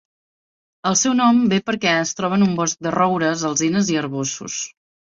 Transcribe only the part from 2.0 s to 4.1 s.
es troba en un bosc de roures, alzines i